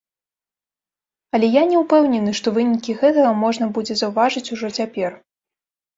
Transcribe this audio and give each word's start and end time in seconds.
Але 1.37 1.47
я 1.57 1.63
не 1.73 1.77
ўпэўнены, 1.83 2.31
што 2.41 2.47
вынікі 2.57 2.97
гэтага 3.05 3.37
можна 3.45 3.65
будзе 3.77 3.93
заўважыць 4.03 4.47
ужо 4.57 4.67
цяпер. 4.83 5.11